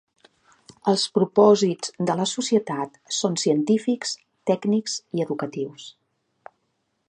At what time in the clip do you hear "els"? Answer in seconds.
0.91-1.03